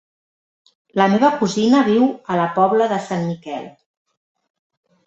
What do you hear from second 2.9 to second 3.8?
de Sant Miquel.